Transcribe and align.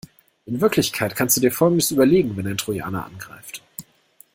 In 0.47 0.59
Wirklichkeit 0.61 1.15
kannst 1.15 1.37
du 1.37 1.41
dir 1.41 1.51
folgendes 1.51 1.91
überlegen 1.91 2.35
wenn 2.35 2.47
ein 2.47 2.57
Trojaner 2.57 3.05
angreift. 3.05 3.61